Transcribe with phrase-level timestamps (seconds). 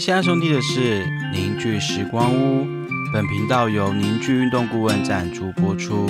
[0.00, 2.66] 现在收听的是凝聚时光屋，
[3.12, 6.08] 本频道由凝聚运动顾问赞助播出。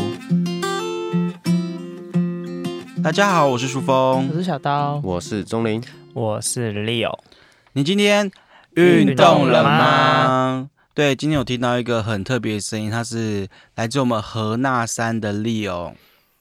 [3.02, 5.82] 大家好，我是舒峰我，是小刀，我是钟林，
[6.12, 7.18] 我是 Leo。
[7.72, 8.30] 你今天
[8.76, 10.70] 运动了吗？
[10.94, 15.94] 对，今天有听到一个很特别的声音，它是来自我们河那山的 Leo。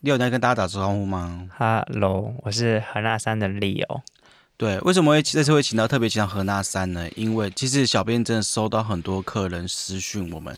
[0.04, 4.02] Leo，你要跟大家打招呼吗？Hello，我是河那山的 Leo。
[4.59, 7.09] 对，为什么会这次会请到特别请到何纳山呢？
[7.16, 10.54] 因为其实小编真的收到很多客人私讯我们，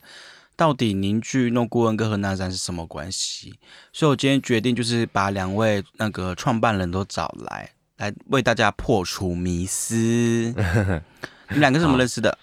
[0.56, 3.54] 到底凝聚运动顾问跟何纳山是什么关系？
[3.94, 9.94] 所以我今天决定就是把两位那个创办人都找来，来为大家破除迷思。
[11.50, 12.36] 你们两个是怎么认识的？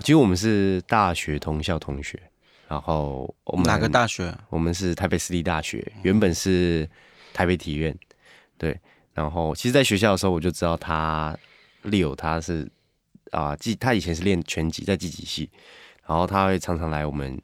[0.00, 2.20] 其实我们是大学同校同学，
[2.68, 3.88] 然后我们哪个？
[3.88, 4.36] 大学？
[4.50, 6.86] 我们是台北私立大学，原本是
[7.32, 7.96] 台北体院，
[8.58, 8.78] 对。
[9.14, 11.36] 然后其实，在学校的时候我就知道他
[11.84, 12.70] Leo 他是
[13.30, 15.50] 啊，技、他以前是练拳击，在技击系，
[16.06, 17.40] 然后他会常常来我们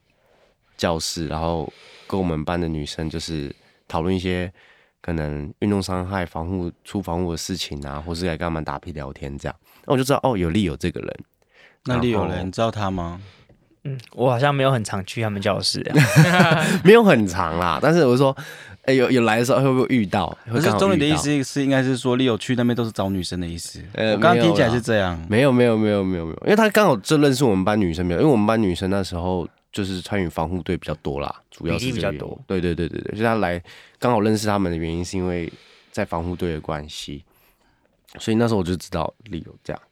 [0.77, 1.73] 教室，然后
[2.07, 3.55] 跟我们班的女生就是
[3.89, 4.53] 讨论一些
[5.01, 9.57] 可能运动伤害、防护出防护的事情啊，或是来跟他们打屁聊天这样。
[9.85, 11.25] 那我就知道哦，有 Leo 这个人。
[11.85, 12.43] 那然后 Leo 嘞？
[12.45, 13.21] 你知道他吗？
[13.85, 16.65] 嗯，我好像没有很常去他们教室啊。
[16.83, 18.37] 没有很长啦，但是我说，
[18.87, 20.37] 哎、有有来的时候会不会遇到？
[20.49, 20.71] 可是？
[20.79, 23.83] 钟理的意思是应该是说 Leo 去那边都是找女生的意思。
[23.95, 25.21] 呃我刚刚听起来是这样。
[25.29, 32.41] 没有没有没有没有没有，因为他刚好就认识我们班女生没有，因为我们班女生那时候就是参与防护队比较多啦，主要是比较多。
[32.47, 33.61] 对对对对对，所以他来
[33.99, 35.53] 刚好认识他们的原因是因为
[35.91, 37.25] 在防护队的关系，
[38.19, 39.83] 所以那时候我就知道理由这样。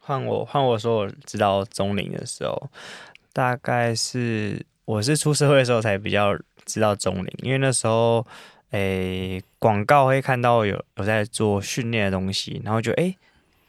[0.00, 2.70] 换我换我说我知道钟林的时候，
[3.34, 6.34] 大概是我是出社会的时候才比较
[6.68, 8.24] 知道钟林，因为那时候
[8.70, 13.16] 诶广告会看到有有在做训练的东西，然后就诶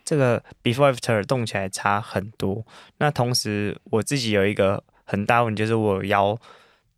[0.04, 2.66] 这个 before after 动起来差很多。
[2.98, 6.38] 那同时我自己有一个很大问题，就是我腰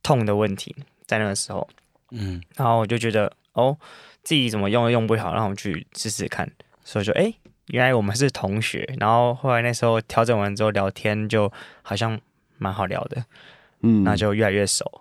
[0.01, 0.75] 痛的问题，
[1.05, 1.69] 在那个时候，
[2.09, 3.77] 嗯，然后我就觉得哦
[4.23, 6.51] 自己怎么用都用不好，让我去试试看，
[6.83, 7.35] 所以说诶。
[7.67, 11.49] 原来我们是同学，然后后来那时候调整完之后聊天，就
[11.83, 12.19] 好像
[12.57, 13.23] 蛮好聊的，
[13.81, 15.00] 嗯，那就越来越熟。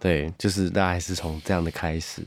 [0.00, 2.22] 对，就是大概是从这样的开始，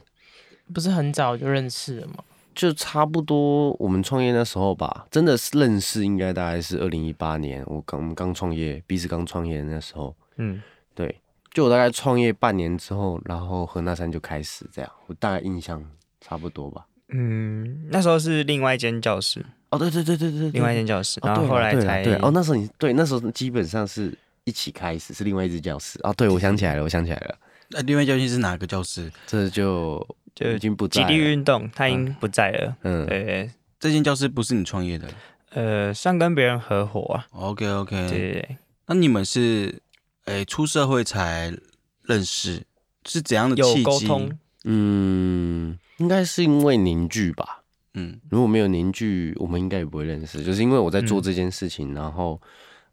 [0.72, 2.23] 不是很早就认识了吗？
[2.56, 10.61] 就差不多我们创业那时候吧，真的是认识应该大概是二零一八年，我刚我们刚创业，彼此刚创业的那时候，嗯，
[10.94, 11.19] 对，
[11.51, 15.84] 就我大概创业半年之后，然后和那山就开始这样，我大概印象
[16.22, 16.85] 差不多吧。
[17.09, 26.00] 嗯，那时候是另外一间教室，哦，对对对对对对，另外一间教室，哦然后后来才对哦，那时候你对那时候基本上是一起开始，是另外一支教室。
[26.03, 27.35] 哦，对我想起来了，我想起来了，
[27.69, 29.12] 那另外教训是哪个教室？
[29.25, 32.75] 这就就已经不在了极力运动，他已经不在了。
[32.84, 35.07] 嗯，对，这间教室不是你创业的
[35.51, 37.28] 呃，算跟别人合伙啊。
[37.31, 38.09] ？OK OK。
[38.09, 38.57] 对对对，
[38.88, 39.79] 那你们是
[40.25, 41.56] 诶出社会才
[42.03, 42.63] 认识，
[43.06, 43.84] 是怎样的契机？
[43.84, 44.31] 沟通，
[44.63, 47.59] 嗯，应该是因为凝聚吧。
[47.96, 50.44] 嗯如果没有凝聚，我们应该也不会认识。
[50.44, 52.41] 就是因为我在做嗯这件事情，然后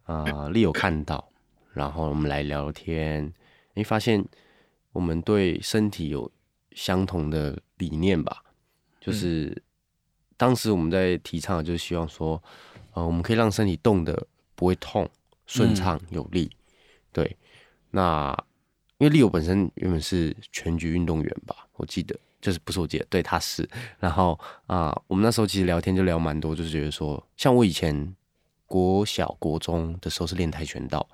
[0.04, 1.26] 啊，丽、有看到，
[1.72, 3.32] 然后我们来聊天，
[3.72, 4.22] 你，发现
[4.92, 6.30] 我们对身体有
[6.72, 8.42] 相同的理念吧。
[9.00, 9.62] 就是、
[10.36, 12.42] 当时我们在提倡，就是希望说，
[12.92, 15.08] 呃，我们可以让身体动的不会痛、
[15.46, 16.50] 顺畅、有力。
[17.12, 17.36] 对，
[17.90, 18.36] 那
[18.98, 23.68] 因为丽友本身原本是全局运动员吧，我记得就是不是我记得，对，他是。
[23.98, 28.14] 然后啊、我们那时候其实聊天就聊蛮多，就是觉得说，像我以前
[28.66, 31.08] 国小、国中的时候是练跆拳道，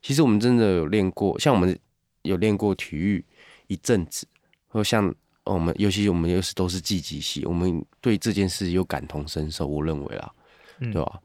[0.00, 1.78] 其实我们真的有练过，像我们
[2.26, 3.24] 有练过体育
[3.68, 4.26] 一阵子，
[4.68, 5.06] 或像
[5.44, 10.32] 呃我们，尤其我们又是都是积极系，我们对这件事有感同身受，我认为啦，
[10.80, 11.20] 嗯对吧？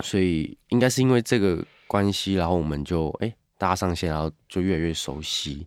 [0.00, 5.66] 所以应该是因为这个关系，然后我们就哎、搭上线，然后就越来越熟悉。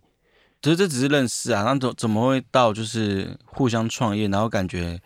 [0.62, 5.00] 其实这只是认识啊，那怎怎么会到就是互相创业，然后感觉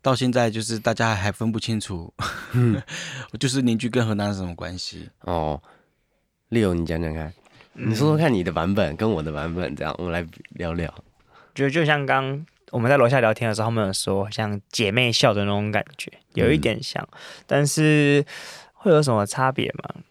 [0.00, 2.14] 到现在就是大家还分不清楚，
[3.40, 5.10] 就是邻居跟河南是什么关系？
[5.22, 5.60] 哦
[6.50, 7.34] ，Leo，你讲讲看，
[7.74, 10.92] 你说说看你的版本跟我的版本，这样我们来聊聊。
[11.54, 17.06] 就就像刚我们在楼下聊天的时候，他们有说像姐妹笑的那种感觉，有一点像，
[17.46, 18.24] 但是
[18.72, 20.02] 会有什么差别吗？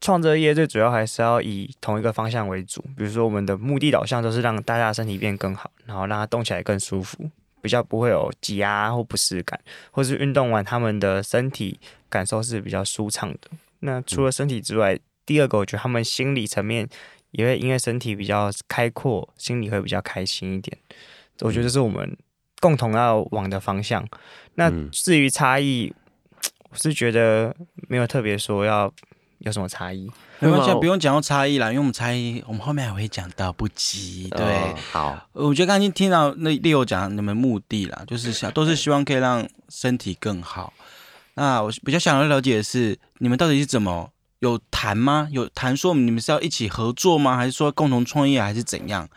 [0.00, 7.30] 创这业最主要还是要以同一个方向为主，比如说我们的目的导向都是让大家的身体变更好，然后让它动起来更舒服，
[7.60, 11.78] 比较不会有挤压或不适感，或是运动完他们的身体
[12.08, 13.50] 感受是比较舒畅的。
[13.80, 16.88] 那除了身体之外，第二个我觉得他们心理层面
[17.30, 20.76] 也会因为身体比较开阔，心里会比较开心一点。
[21.40, 22.16] 我觉得这是我们
[22.60, 24.06] 共同要往的方向。
[24.54, 25.94] 那嗯至于差异，
[26.70, 27.54] 我是觉得
[27.88, 28.92] 没有特别说要
[29.38, 30.10] 有什么差异。
[30.40, 34.28] 没关系不用讲到差异啦，因为我们差异我们后面还会讲到，不急。
[34.30, 40.72] 对，呃好，我觉得刚才听到那 Leo 讲你们目的啦，就是想都是希望可以让身体更好。
[41.34, 45.28] 那我比较想要了解的是，你们到底是怎么有谈吗？
[45.30, 47.36] 有谈说你们是要一起合作吗？
[47.36, 49.08] 还是说共同创业，还是怎样？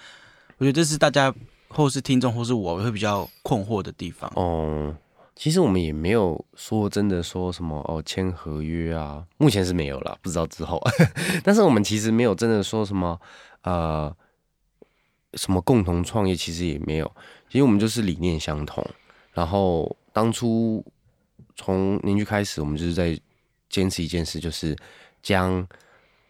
[0.57, 1.33] 我觉得这是大家
[1.69, 4.31] 或是听众或是我会比较困惑的地方。
[4.35, 4.95] 哦、
[5.35, 10.81] 其实我们也没有说真的说什么哦签合约啊，目前是没有啦，不知道之后。
[11.43, 13.19] 但是我们其实没有真的说什么
[13.63, 14.15] 呃
[15.35, 17.09] 什么共同创业，其实也没有。
[17.49, 18.85] 其实我们就是理念相同，
[19.31, 20.85] 然后当初
[21.55, 23.17] 从邻居开始，我们就是在
[23.69, 24.75] 坚持一件事，就是
[25.23, 25.67] 将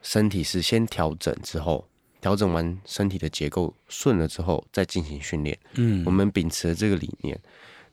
[0.02, 1.86] 身体是先调整之后，
[2.22, 5.58] 调整完身体的结构顺了之后，再进行训练。
[5.74, 7.38] 嗯我们秉持了这个理念。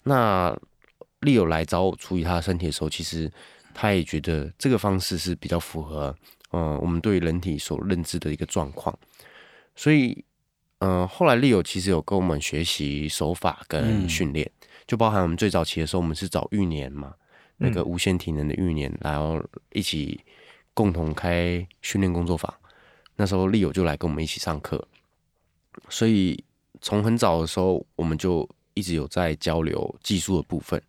[0.05, 0.57] 那
[1.21, 3.31] 利友来找我处理他的身体的时候，其实
[3.75, 6.15] 他也觉得这个方式是比较符合，
[6.51, 8.97] 呃，我们对人体所认知的一个状况。
[9.77, 10.25] 所以，
[10.79, 14.51] 呃，后来利友其实有跟我们学习手法跟嗯训练，
[14.87, 17.15] 就包含我们最早期的时候，我们是找玉年嘛，
[17.59, 19.43] 那个无限体能的玉年，然后
[19.73, 20.19] 一起
[20.75, 22.53] 共同开训练工作坊。
[23.17, 24.87] 那时候利友就来跟我们一起上课，
[25.89, 26.43] 所以
[26.81, 30.83] 从很早的时候，我们就一直有在交流技术的部分。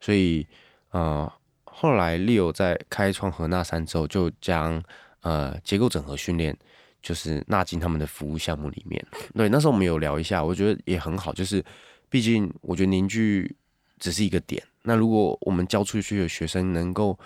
[0.00, 0.44] 所以，
[0.90, 1.32] 呃，
[1.64, 4.82] 后来利友在开创和纳山之后，就将
[5.20, 6.56] 呃结构整合训练
[7.00, 9.06] 就是纳进他们的服务项目里面。
[9.34, 11.64] 对，那时候我们有聊一下，我觉得也很好，就是
[12.08, 13.54] 毕竟我觉得凝聚
[13.98, 17.16] 只是一个点，那如果我们教出去的学生能够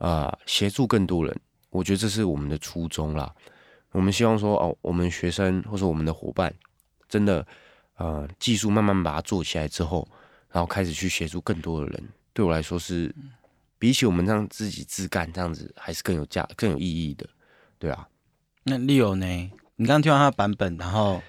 [0.00, 3.32] 呃协助更多人，我觉得这是我们的初衷啦。
[3.92, 6.52] 我们希望说哦，我们学生或者我们的伙伴
[7.08, 7.46] 真的
[7.96, 10.06] 呃技术慢慢把它做起来之后，
[10.50, 13.14] 然后开始去协助更多的人，对我来说是
[13.78, 17.26] 比起我们让自己自干这样子，还是更有价、更有意义的。
[17.78, 18.06] 对啊，
[18.64, 19.26] 那 Leo 呢？
[19.76, 21.22] 你刚刚听完他的版本，然后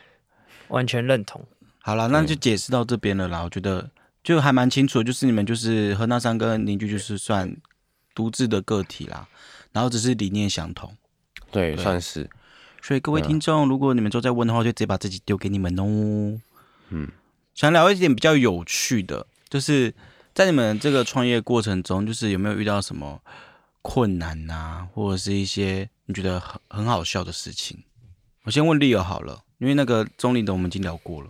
[0.68, 1.42] 完全认同。
[1.80, 3.42] 好了，那就解释到这边了啦。
[3.42, 3.90] 我觉得
[4.22, 7.50] 就还蛮清楚的，就是你们就是和那山跟邻居就是算
[8.14, 9.28] 独自的个体啦，
[9.72, 10.96] 然后只是理念相同。
[11.52, 12.30] 对，对算是
[12.82, 16.40] 所以各位听众，如果你们都在问的话，就直接把自己丢给你们哦。
[16.90, 17.10] 嗯，
[17.54, 19.94] 想聊一点比较有趣的，就是
[20.34, 23.22] 在你们这个创业过程中，就是有没有遇到什么
[23.82, 27.84] 困难啊，或者是一些你觉得很很好笑的事情？
[28.44, 31.30] 我先问 Leo 好了，因为那个中立的我们已经聊过了。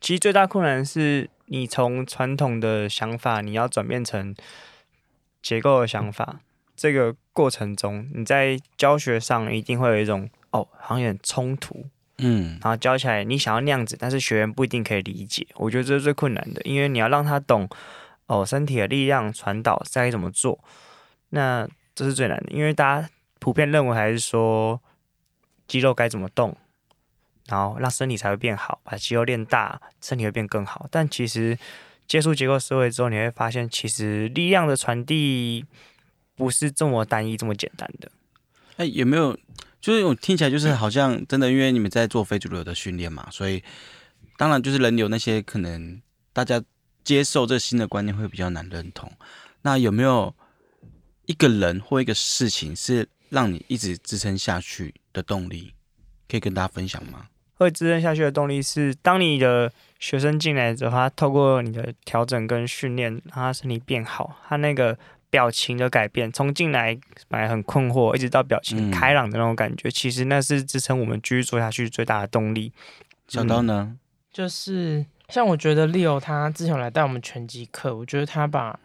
[0.00, 4.34] 其实最大困难是你从传统的想法，你要转变成
[5.42, 6.40] 结构的想法。
[6.74, 11.84] 这个过程中，你在教学上一定会有一种哦，好像有点冲突，
[12.18, 15.46] 嗯然后教起来你想要那样子，但是学员不一定可以理解。
[15.56, 17.68] 我觉得这是最困难的，因为你要让他懂
[18.26, 20.58] 哦，身体的力量传导该怎么做，
[21.28, 24.80] 那这是最难的，因为大家普遍认为还是说
[25.68, 26.56] 肌肉该怎么动，
[27.46, 30.86] 然后让身体才会变好，把肌肉练大，身体会变更好。
[30.90, 31.56] 但其实
[32.12, 35.64] 接触结构思维之后，你会发现，其实力量的传递
[36.34, 38.12] 不是这么单一、这么简单的。
[38.76, 39.34] 哎，有没有？
[39.80, 43.64] 就是我听起来就是好像真的，因为你们在做非主流的训练嘛，所以
[44.36, 46.02] 当然就是人流那些可能
[46.34, 46.62] 大家
[47.02, 49.10] 接受这新的观念会比较难认同。
[49.62, 50.34] 那有没有
[51.24, 55.72] 一个人或一个事情是让你一直支撑下去的动力？
[56.28, 57.28] 可以跟大家分享吗？
[57.62, 64.96] 会支撑下去的动力是，当你的学生进来之后，他透过你的调整跟训练，让他身体变好，他那个
[65.30, 72.72] 表情的改变，从进来本来很困惑，一直到表情嗯开朗的那种感觉，其实那是支撑我们继续做下去最大的动力。
[73.28, 73.96] 想到呢？
[74.30, 78.78] 就是像我觉得 Leo 他之前有来带我们拳击课，我觉得他把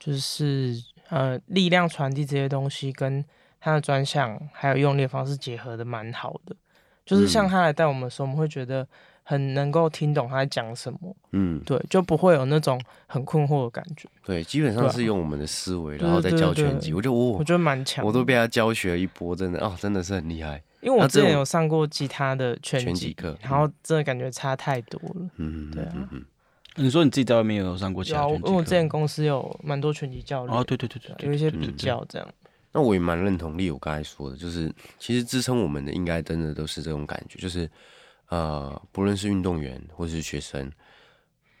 [0.00, 0.74] 就是
[1.08, 3.24] 呃力量传递这些东西跟
[3.60, 6.56] 他的专项还有用力的方式结合的蛮好的。
[7.04, 8.86] 就是像嗯他来带我们的时候，我们会觉得
[9.22, 14.08] 很能够听懂他在讲什么，嗯，对，就不会有那种很困惑的感觉。
[14.24, 16.92] 对，基本上是用我们的思维，然后再教拳击。
[16.92, 20.62] 我觉得我，我觉得蛮强，我都被他教学一波，真的哦，真的是很厉害。
[20.80, 25.30] 因为我之前有上过吉他的拳击课然后真的感觉差太多了。
[25.36, 26.24] 嗯，对啊嗯嗯
[26.74, 32.28] 你说你自己在外面有上过拳击课因为我之前公司有蛮多拳击教练，哦，对对对对对，有一些比较这样。
[32.72, 37.70] 那我也蛮认同丽友刚才说的，就是其实支撑我们的应该真的都是这种感觉，就是
[38.28, 40.72] 呃，不论是运动员或是学生，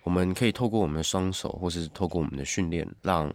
[0.04, 3.32] 我们可以透过我们的双手，或是透过我们的训练，让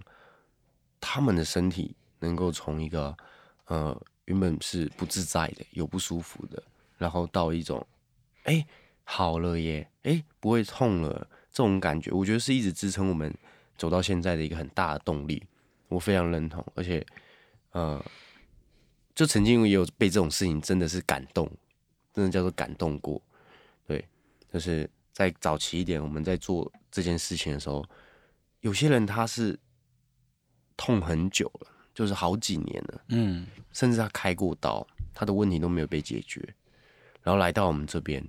[0.99, 3.15] 他们的身体能够从一个
[3.65, 6.61] 呃原本是不自在的、有不舒服的，
[6.97, 7.85] 然后到一种
[8.43, 8.65] 哎、
[9.03, 13.31] 好了耶，哎、不会痛了这种感觉，我觉得是一直支撑我们
[13.77, 15.43] 走到现在的一个很大的动力。
[15.89, 17.05] 我非常认同，而且
[17.71, 18.03] 呃，
[19.13, 21.49] 就曾经也有被这种事情真的是感动，
[22.13, 23.21] 真的叫做感动过。
[23.85, 24.03] 对，
[24.51, 27.85] 就是在早期一点，我们在做这件事情的时候，
[28.61, 29.57] 有些人他是
[30.75, 36.41] 痛很久了，就是好几年了，嗯，甚至他开过刀，他的问题都没有被解决，
[37.21, 38.25] 然后来到我们这边，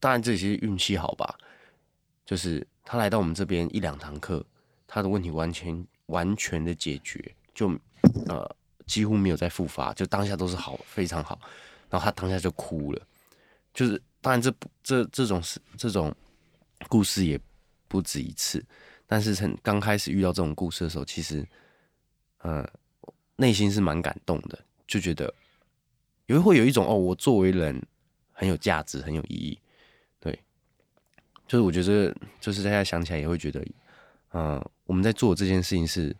[0.00, 1.38] 当然这也是运气好吧，
[2.24, 4.44] 就是他来到我们这边一两堂课，
[4.86, 7.68] 他的问题完全完全的解决，就
[8.26, 8.56] 呃
[8.88, 11.38] 几乎没有再复发，就当下都是好非常好，
[11.88, 13.06] 然后他当下就哭了，
[13.72, 16.12] 就是当然这不这这种事这种
[16.88, 17.38] 故事也
[17.86, 18.64] 不止一次，
[19.06, 21.46] 但是从刚开始遇到这种故事的时候，其实
[22.38, 22.68] 呃
[23.36, 25.32] 内心是蛮感动的，就觉得
[26.26, 27.80] 有会有一种哦，我作为人
[28.32, 29.58] 很有价值，很有意义。
[30.20, 30.36] 对，
[31.46, 33.64] 就是我觉得，就是大家想起来也会觉得，
[34.32, 36.14] 嗯、我们在做这件事情是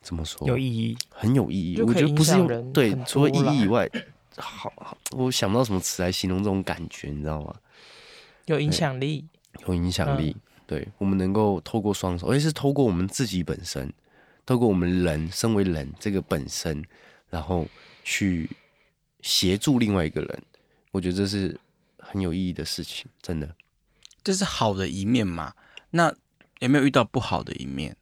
[0.00, 0.46] 怎么说？
[0.46, 0.96] 有意义。
[1.10, 1.80] 很有意义。
[1.82, 2.32] 我觉得不是
[2.72, 3.88] 对，除了意义以外，
[4.36, 7.54] 好，好我想不到什么词来形容这种感觉，你知道吗？
[8.46, 9.26] 有影响力，
[9.66, 10.36] 有影响力。
[10.66, 13.90] 对我们能够透过双手，而且是透过我们自己本身，
[14.44, 16.84] 透过我们人身为人这个本身，
[17.30, 17.66] 然后
[18.04, 18.50] 去
[19.22, 20.42] 协助另外一个人，
[20.92, 21.58] 我觉得这是
[21.98, 23.54] 很有意义的事情，真的。
[24.22, 25.54] 这是好的一面嘛？
[25.90, 26.14] 那
[26.58, 27.96] 有没有遇到不好的一面？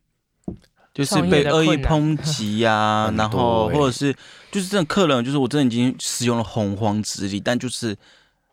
[0.97, 4.11] 就是被恶意抨击呀、 很然后或者是
[4.51, 7.95] 就是这种客人，就是我真的已经使用了洪荒之力，但就是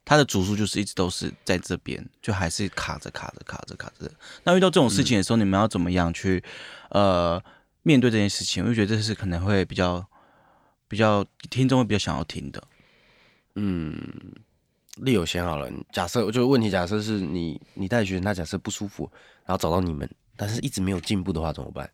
[0.03, 4.11] 他的主诉就是一直都是在这边，就还是卡着卡着卡着卡着。
[4.43, 6.43] 那遇到这种事情的时候，你们要怎么样去
[6.89, 7.41] 呃
[7.83, 8.61] 面对这件事情？
[8.61, 10.05] 我就觉得这是可能会比较
[10.89, 12.61] 比较听众会比较想要听的。
[13.55, 13.97] 嗯，
[14.97, 19.09] 例有先好了，假设就问题，假设是你你带学生，他假设不舒服，
[19.45, 21.89] 然后找到你们，但是一直没有进步的话，怎么办？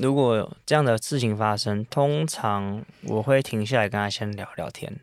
[0.00, 4.98] 如果这样的事情发生，通常我会停下来跟他先聊聊天，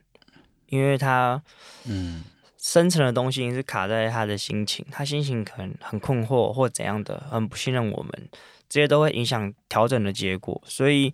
[0.69, 1.39] 因为他
[1.85, 2.23] 嗯，
[2.57, 8.29] 深层的东西是卡在他的心情，他心情可能很困惑或怎样的，很不信任我们，
[8.67, 10.59] 这些都会影响调整的结果。
[10.65, 11.13] 所以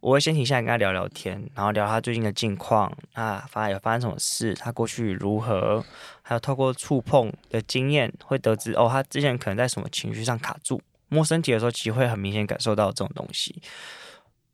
[0.00, 5.84] 我会先停下来跟他聊聊天，然后聊他最近的近况，啊，发有发生什么事，他过去如何，
[6.22, 10.80] 还有透过触碰的经验，会得知哦，他之前可能在什么情绪上卡住。
[11.08, 13.60] 摸身体的时候，其实会很明显感受到这种东西，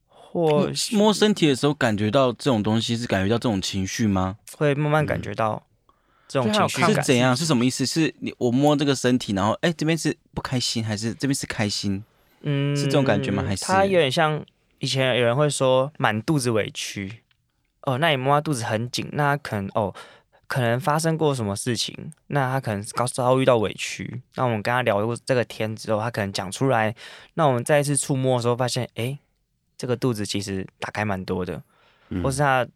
[0.08, 4.36] 或摸身体的时候感觉到这种东西，是感觉到这种情绪吗？
[4.56, 5.62] 会慢慢感觉到
[6.28, 6.94] 这种情绪感。
[6.94, 7.36] 是怎样？
[7.36, 7.84] 是什么意思？
[7.84, 12.02] 是你我摸这个身体，然后哎、这边是不开心，还是这边是开心？
[12.42, 14.44] 嗯，是这种感觉吗还是他有点像
[14.78, 17.22] 以前有人会说满肚子委屈
[17.82, 19.94] 哦，那你摸他肚子很紧，那他可能哦
[20.46, 26.94] 可能发生过什么事情，那他可能遭遭遇到委屈，那我们跟他聊过这个天之后，他可能讲出来，
[27.34, 29.18] 那我们再一次触摸的时候，发现哎，
[29.76, 31.62] 这个肚子其实打开蛮多的，
[32.10, 32.22] 嗯。
[32.22, 32.66] 或是他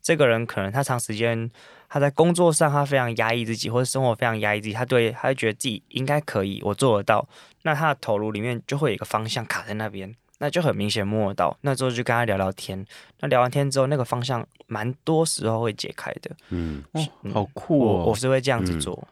[0.00, 1.50] 这个人可能他长时间
[1.88, 7.28] 他在工作上他非常压抑自己，或者生活非常压抑自己，他对他就觉得自己应该可以，我做得到，
[7.62, 11.56] 那他的头颅里面就会有一个方向卡在那边，那就很明显摸得到。
[11.60, 12.84] 那之后就跟他聊聊天，
[13.20, 16.30] 那聊完天之后，那个方向蛮多时候会解开的。
[16.50, 18.14] 嗯，哦，好酷哦我哦！
[18.14, 19.08] 是会这样子嗯做，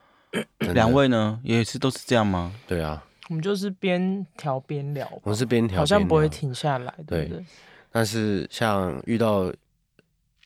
[0.58, 2.52] 两位呢，也是都是这样吗？
[2.66, 7.44] 对啊，我们就是边调边聊，我们是边调好像不会停下来，对不对对？
[7.90, 9.52] 但是像遇到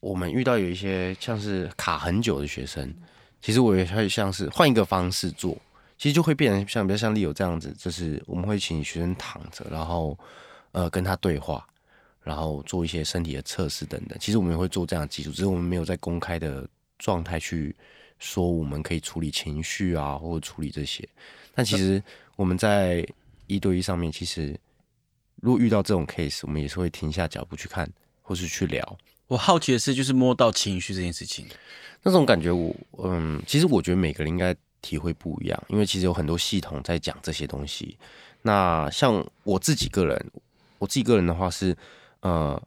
[0.01, 2.95] 我们遇到有一些像是卡很久的学生，
[3.41, 5.57] 其实我也会像是换一个方式做，
[5.97, 10.17] 其实就会变成像比较像丽友这样子，就是我们会请学生躺着，然后
[10.73, 11.67] 呃跟他对话，
[12.23, 14.19] 然后做一些身体的测试等等。
[14.21, 17.75] 其实我们也会做这样的技术，只是我们没有在公开的状态去
[18.19, 21.09] 说我们可以处理情绪啊，或者处理这些。
[21.55, 22.03] 但其实
[22.37, 23.07] 我们在
[23.47, 24.59] 一对一上面，其实
[25.41, 27.91] 如果遇到这种 case，我们也是会停下脚步去看，
[28.23, 28.99] 或是去聊。
[29.27, 31.47] 我好奇的是，就是摸到情绪这件事情，
[32.03, 37.99] 那种感觉我，嗯，其实我觉得每个人应该体会不一样，因为其实有很多系统在讲这些东西。
[38.41, 40.31] 那像我自己个人，
[40.79, 41.77] 我自己个人的话是，
[42.21, 42.61] 呃，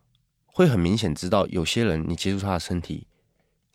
[0.45, 3.07] 会很明显知道有些人你接触他的身体，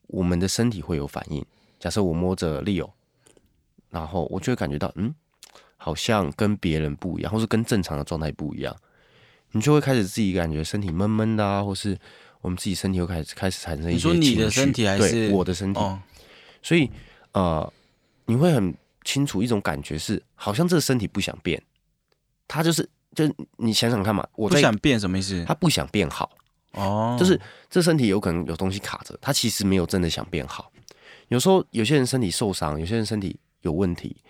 [0.07, 1.45] 我们的身体会有反应。
[1.78, 2.90] 假设我摸着 Leo，
[3.90, 5.14] 然后我就会感觉到，嗯，
[5.76, 8.75] 好像跟别人不一样，或是跟正常的状态不一样，
[9.52, 11.99] 你就会开始自己感觉身体闷闷的啊，或是
[12.40, 15.81] 我们自己身体又开始开始产生一些你说你的情绪身体还对是我的身体？
[15.81, 16.00] 哦，
[16.62, 16.90] 所以
[17.33, 17.73] 呃，
[18.25, 18.75] 你会很
[19.05, 21.62] 清楚一种感觉是，好像这个身体不想变，
[22.49, 25.42] 他就是就是你想想看嘛，我在不想变什么意思？
[25.46, 26.30] 他不想变好，
[26.73, 30.70] 哦，就是这身体有可能有东西卡着，他其实没有真的想变好。
[31.28, 34.23] 有时候有些人身体受伤，有些人身体有问题，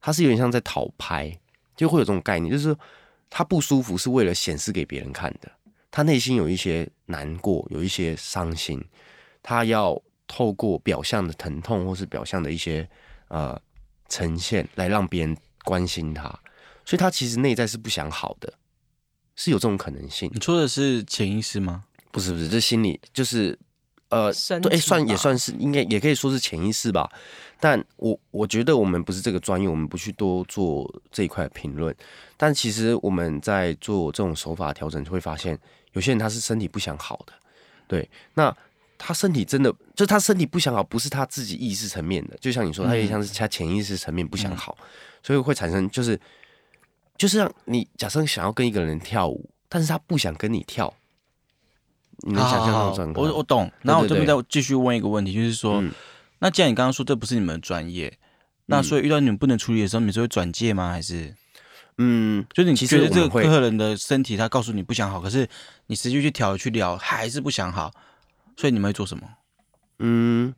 [0.00, 1.30] 他是有点像在讨拍，
[1.76, 2.78] 就会有这种概念，就是说
[3.28, 5.52] 他不舒服是为了显示给别人看的，
[5.90, 8.82] 他内心有一些难过，有一些伤心，
[9.42, 12.88] 他要透过表象的疼痛或是表象的一些
[13.28, 13.60] 呃
[14.08, 16.36] 呈现来让别人关心他，
[16.84, 18.52] 所以他其实内在是不想好的，
[19.36, 20.30] 是有这种可能性。
[20.32, 21.84] 你说的是潜意识吗？
[22.10, 23.58] 不是不是，这心理就是
[24.10, 27.10] 呃，对，身体算也算是应该也可以说是潜意识吧。
[27.58, 31.94] 但我我觉得我们不是这个专业，我们不去多做这一块评论。
[32.36, 35.58] 但其实我们在做这种手法调整，就会发现
[35.92, 37.32] 有些人他是身体不想好的，
[37.86, 38.54] 对，那
[38.98, 44.76] 他身体真的就他身体不想好，不是他自己意识层面的，就像你说，他也像是他潜意识层面不想好，
[45.22, 46.18] 所以会产生就是
[47.16, 50.92] 就是让你假设想要跟一个人跳舞，但是他不想跟你跳，
[52.18, 53.26] 你能想象那好种状况？
[53.26, 53.70] 我我懂。
[53.82, 55.92] 然后我这边再继续问一个问题，就是说，嗯
[56.40, 58.18] 那既然你刚刚说这不是你们的专业，
[58.66, 60.90] 那嗯所以遇到你们不能处理的时候，你们是会转介吗？
[60.90, 61.32] 还是
[61.98, 65.48] 嗯，就是你其实觉得这个客人的身体他告诉你不想好，可是
[65.86, 67.92] 你实际去调去聊还是不想好，
[68.56, 69.28] 所以你们会做什么？
[70.00, 70.52] 嗯，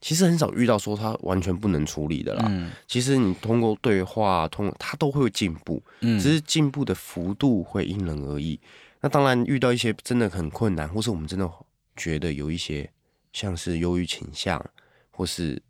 [0.00, 2.44] 其实很少遇到说他完全不能处理的啦。
[2.48, 8.60] 嗯其实你通过对话，通过他都会进步，嗯只是进步的幅度会因人而异。
[9.00, 11.48] 那当然，遇到一些真的很困难，或是我们真的
[11.96, 12.90] 觉得有一些
[13.32, 14.64] 像是忧郁倾向，
[15.10, 15.62] 或是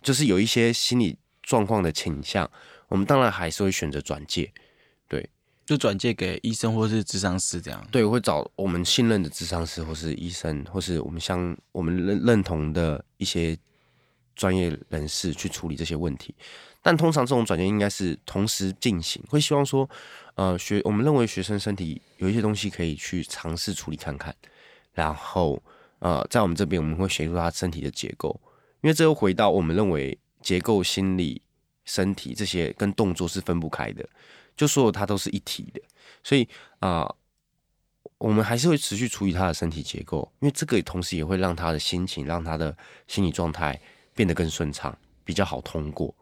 [0.00, 2.48] 就是有一些心理状况的倾向，
[2.88, 4.52] 我们当然还是会选择转介。
[5.72, 7.82] 就转介给医生或是智商师这样。
[7.90, 13.56] 对，会找我们信任的智商师，或是医生，或是我们相我们认认同的一些
[14.36, 16.34] 专业人士去处理这些问题。
[16.82, 19.88] 但通常这种转介应该是同时进行，会希望说，
[20.34, 24.34] 呃，学我们认为学生身体有一些东西可以去尝试处理看看，
[24.92, 25.62] 然后
[26.00, 28.38] 呃，在我们这边我们会协助他身体的结构，
[28.82, 31.40] 因为这又回到我们认为结构、心理、
[31.86, 34.06] 身体这些跟动作是分不开的，
[34.62, 35.80] 就所有它都是一体的，
[36.22, 37.12] 所以啊。
[38.18, 42.76] 我们还是会持续处理他的身体结构，因为这个同时也会让他的心情、让他的
[43.08, 43.80] 心理状态
[44.14, 46.14] 变得更顺畅，比较好通过。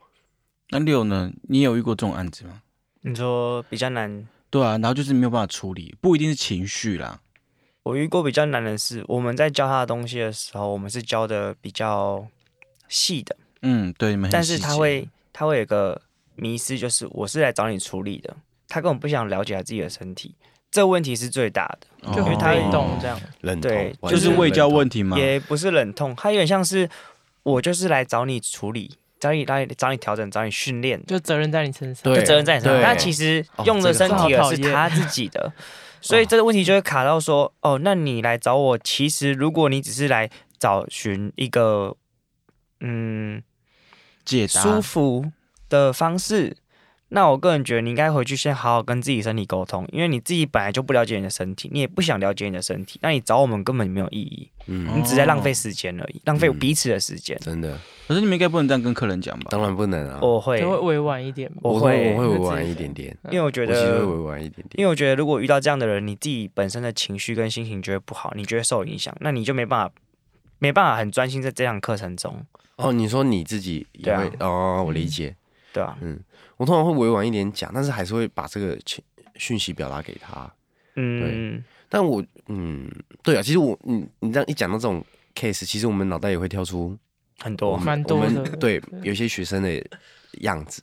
[0.71, 1.31] 那六呢？
[1.43, 2.63] 你有遇过这种案子吗？
[3.03, 7.21] 你说比较难，对啊，然后就是没有办法处理，不一定是情绪啦。
[7.83, 12.27] 我遇过比较难的是，我们在教他的东西的时候，我们是教的比较
[12.89, 16.01] 细的，嗯，对，你们但是他会他会有个
[16.41, 18.35] 迷失，就是我是来找你处理的，
[18.67, 20.35] 他根本不想了解他自己的身体，
[20.71, 23.21] 这个问题是最大的，哦就很被动这样。
[23.41, 25.19] 认同，对完就是胃教全认同问题吗？
[25.19, 26.89] 也不是冷痛，他有点像是
[27.43, 31.05] 我就是来找你处理，找你来找你调整，找你训练。
[31.07, 32.15] 就责任在你身上。
[32.15, 35.53] 就责任在你身上，对但其实哦用的身体的好讨厌是他自己的，
[36.01, 41.97] 所以这个问题就会卡到说，哦，那你来找我，其实如果你只是来找寻一个
[42.81, 43.43] 嗯
[44.25, 45.25] 解答舒服
[45.71, 46.55] 的方式，
[47.09, 57.37] 那我个人觉得你应该回去先好好跟自己身体沟通，因为你自己本来就不了解你的身体，你也不想了解你的身体，那你找我们根本没有意义，嗯，你只在浪费时间而已，浪费彼此的时间。
[57.41, 59.47] 真的，可是你们应该不能这样跟客人讲吧？
[59.51, 60.19] 当然不能啊。
[60.21, 61.51] 我会，就会委婉一点。
[61.63, 64.75] 我会会我会委婉一点点，因为我觉得委婉一点点。
[64.75, 69.93] 因为我觉得，如果遇到这样的人，你自己本身的情绪跟心情就会不好，你就会受影响，那你就没办法，
[70.61, 72.45] 没办法很专心在这堂课程中，
[72.77, 75.35] 哦，你说你自己也对啊会哦，我理解。
[75.73, 76.19] 对啊，嗯、
[76.57, 79.03] 我通常会委婉一点讲，但是还是会把这个情
[79.37, 80.53] 讯息表达给他。
[80.97, 82.91] 嗯，但我嗯，
[83.23, 85.05] 对啊，其实我你，你这样一讲到这种
[85.35, 86.97] case，其实我们脑袋也会跳出
[87.39, 88.43] 很多蛮多的。
[88.57, 89.83] 对，有些学生的
[90.41, 90.83] 样子，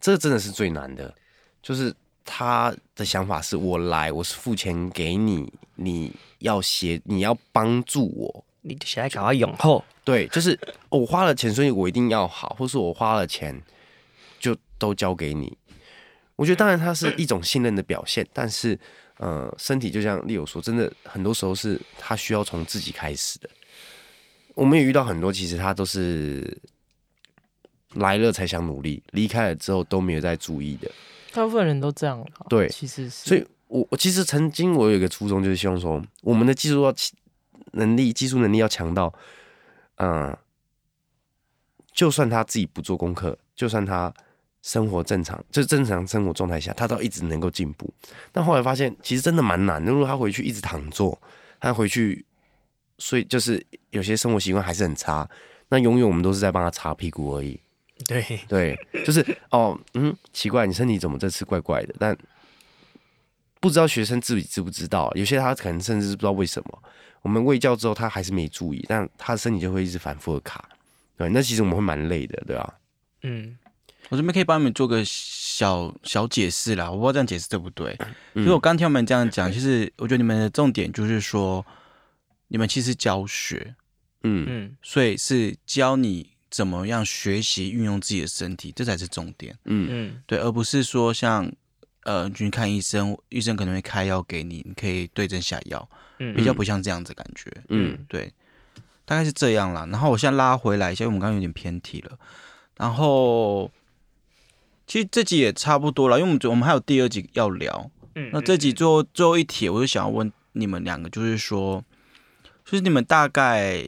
[0.00, 1.14] 这真的是最难的，
[1.62, 1.94] 就是
[2.24, 8.44] 他的想法是我来，我是付钱给你，你要写，你要帮助我。
[8.62, 10.58] 你现在赶快永后，对，就是
[10.90, 13.62] 我花了钱，所以我一定要好，或是我花了钱就
[14.80, 15.56] 都交给你。
[16.34, 18.76] 我觉得当然它是一种信任的表现，但是
[19.18, 23.50] 呃，身体就像丽友说，真的很多时候是他需要从自己开始的。
[24.54, 26.58] 我们也遇到很多，其实他都是
[27.94, 30.90] 来了才想努力，离开了之后都没有再注意的。
[31.32, 32.26] 大部分人都这样了。
[32.48, 33.28] 对其实是。
[33.28, 37.14] 所以我我其实曾经我有一个初衷，就是希望说，我们的技术要起
[37.72, 39.12] 能力、技术能力要强到，
[39.96, 40.34] 嗯、
[41.92, 44.12] 就算他自己不做功课，就算他
[44.62, 47.92] 生活正常，就正常生活状态下，他都一直能够进步。
[48.30, 49.90] 但后来发现，其实真的蛮难的。
[49.90, 51.20] 如果他回去一直躺坐，
[51.58, 52.24] 他回去
[52.98, 55.28] 所以，就是有些生活习惯还是很差，
[55.68, 57.58] 那永远我们都是在帮他擦屁股而已。
[58.06, 61.94] 对，对，就是哦，嗯，奇怪，你身体怎么这次怪怪的？
[61.98, 62.16] 但
[63.60, 66.82] 不知道学生自己知不知道，有些他可能甚至是不知道为什么。
[67.20, 70.66] 我们喂教之后，他还是没注意，但他的身体就会一直反复的卡。
[71.18, 72.74] 对，那其实我们会蛮累的，对吧、
[73.22, 73.58] 嗯，
[74.10, 77.96] 我这边可以帮你们做个小小解释啦，我不知道这样解释对不对。
[78.34, 81.64] 嗯所以我刚听你们这样讲，其实我觉得你们的重点就是说，
[82.48, 83.74] 你们其实教学，
[84.24, 89.56] 嗯嗯所以是教你怎么样学习运用自己的身体，这才是重点。
[89.64, 91.50] 嗯嗯对，而不是说像
[92.02, 97.48] 呃，你去看医生，医生可能会开药给你，你可以对症下药，嗯比较不像这样子的感觉。
[97.68, 98.32] 嗯对，
[99.04, 99.86] 大概是这样啦。
[99.86, 102.18] 然后我现在拉回来一下，因为我们刚刚有点偏题了。
[102.76, 103.70] 然后
[104.90, 107.88] 其实这集也差不多了，因为我们我们还有第二集要聊。
[108.16, 111.84] 嗯那这集最后最后一题，我就想要问你们两个，就是说，
[112.64, 113.86] 就是你们大概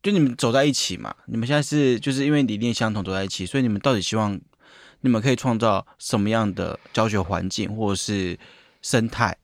[0.00, 1.12] 就你们走在一起嘛？
[1.26, 4.40] 你们现在是就是因为理念相同走在一起，所以你们到底希望
[5.00, 8.38] 你们可以创造什么样的教学环境或者是
[8.82, 9.36] 生态，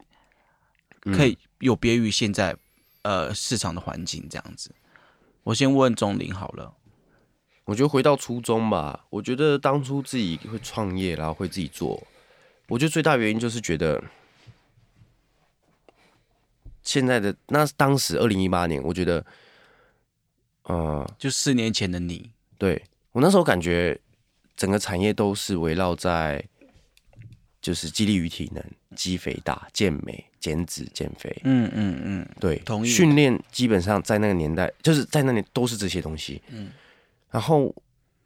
[1.05, 2.57] 嗯可以有别于现在
[3.03, 4.71] 呃市场的环境这样子？
[5.42, 6.73] 我先问钟林好了。
[7.67, 12.03] 我觉得回到初衷吧，我觉得当初自己会创业，然后会自己做，
[12.69, 14.03] 我觉得最大原因就是觉得
[16.83, 19.27] 现在的那当时二零一八年，我觉得，
[20.63, 24.01] 呃，就四年前的你，对我那时候感觉
[24.57, 26.43] 整个产业都是围绕在
[27.61, 32.89] 就是激励与体能、肌肥大、健美、减脂、减肥，嗯嗯嗯，对，同意。
[32.89, 36.41] 训练基本上在那个年代，就是在那里都是这些东西。
[36.51, 36.71] 嗯，
[37.37, 37.75] 然后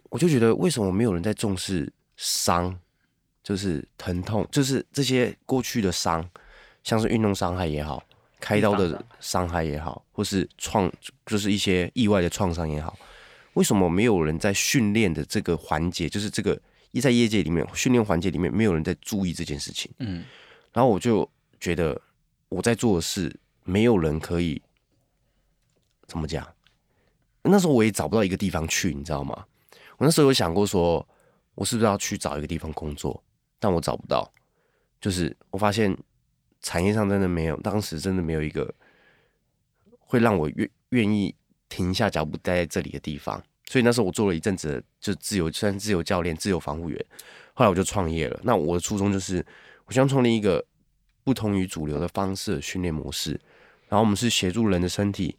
[0.09, 2.79] 我就觉得，为什么没有人在重视伤，
[3.43, 6.25] 就是疼痛，就是这些过去的伤，
[6.85, 8.01] 像是运动伤害也好，
[8.39, 10.89] 开刀的伤害也好，或是创，
[11.27, 12.97] 就是一些意外的创伤也好，
[13.55, 16.57] 为什么没有人在训练的这个环节，就是这个
[16.93, 19.91] 一在业界里面训练环节里面，没有人在注意这件事情？
[19.99, 20.25] 嗯
[20.73, 22.01] 然后我就觉得
[22.49, 24.63] 我在做的事，没有人可以
[26.07, 26.47] 怎么讲。
[27.43, 29.47] 那时候我也找不到一个地方去，你知道吗？
[29.99, 31.07] 我那时候有想过说，
[31.55, 33.23] 我是不是要去找一个地方工作，
[33.59, 34.31] 但我找不到。
[35.01, 35.97] 就是我发现
[36.61, 38.73] 产业上真的没有，当时真的没有一个
[39.99, 41.35] 会让我愿愿意
[41.69, 43.43] 停下脚步待在这里的地方。
[43.67, 47.07] 所以那时候我做了一阵子就自由，算自由教练、自由防护员。
[47.55, 48.41] 后来我就创业了。
[48.43, 49.45] 那我的初衷就是，
[49.87, 50.65] 我希望创立一个
[51.23, 53.41] 不同于主流的方式训练模式。
[53.89, 55.37] 然后我们是协助人的身体，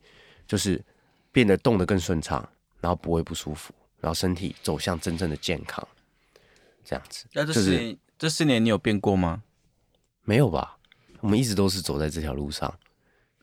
[0.47, 0.83] 就是
[1.31, 2.47] 变得动得更顺畅，
[2.79, 5.87] 然后不会不舒服，然后身体走向真正的健康，
[6.83, 7.25] 这样子。
[7.33, 9.43] 那这就是四年这四年你有变过吗？
[10.23, 10.77] 没有吧？
[11.19, 12.73] 我们一直都是走在这条路上。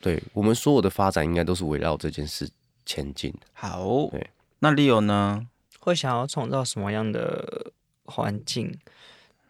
[0.01, 2.49] 对我们所有的发展，应该都是围绕这件事
[2.87, 3.41] 前进的。
[3.53, 5.49] 好，对，那 Leo 呢？
[5.81, 7.73] 会想要创造什么样的
[8.05, 8.79] 环境？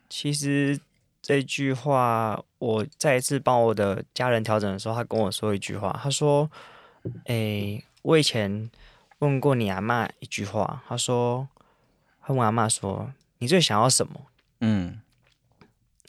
[0.09, 0.79] 其实
[1.21, 6.49] 这句话，我再一次帮我的家人调整的时候，他跟我说一句话，他说
[7.27, 8.71] ：“诶、我以前
[9.19, 11.47] 问过你阿嬷一句话，她说，
[12.23, 14.23] 她问阿嬷说，你最想要什么？
[14.61, 15.01] 嗯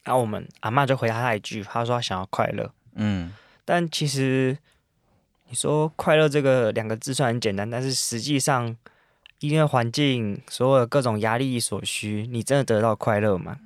[0.06, 2.72] 然后我们阿嬷就回答她一句，她说他想要快乐。
[2.94, 3.34] 嗯
[3.66, 4.58] 但其实
[5.50, 8.78] 你说快乐这个两个字虽然很简单，但是实际上
[9.40, 13.58] 因为环境所有的各种压力所需，你真的得到快乐吗？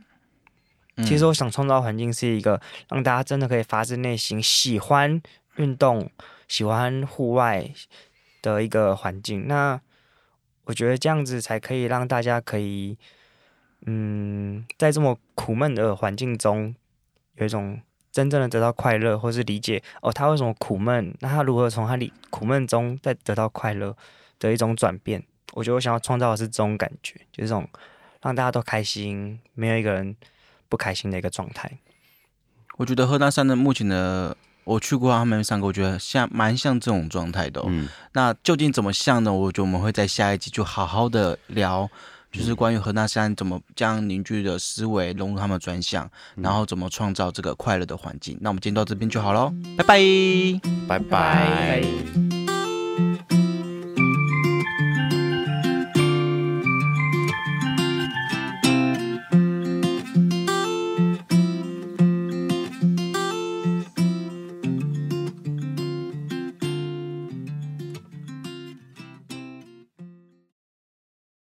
[0.96, 5.22] 嗯其实我想创造环境是一个让大家真的可以发自内心喜欢
[5.58, 6.10] 运动、
[6.48, 7.70] 喜欢户外
[8.44, 9.48] 的一个环境。
[9.48, 9.82] 那
[10.66, 12.96] 我觉得这样子才可以让大家可以，
[13.88, 16.76] 嗯，在这么苦闷的环境中，
[17.38, 21.16] 有一种真正的得到快乐，或是理解哦，他为什么苦闷？
[21.22, 23.98] 那他如何从他里苦闷中再得到快乐
[24.38, 25.24] 的一种转变？
[25.54, 27.68] 我觉得我想要创造的是这种感觉，就是这种
[28.22, 30.16] 让大家都开心，没有一个人
[30.70, 31.80] 不开心的一个状态。
[32.78, 37.66] 我觉得河南山的目前的，我去过他们上课，我觉得像蛮像这种状态的、哦。
[37.68, 39.34] 嗯，那究竟怎么像呢？
[39.34, 41.90] 我觉得我们会在下一集就好好的聊，
[42.32, 48.38] 就是关于何大山怎么将凝聚的思维融入他们的专项，然后怎么创造这个快乐的环境。
[48.42, 49.98] 那我们今天到这边就好喽，拜拜。
[50.88, 52.43] 拜拜拜。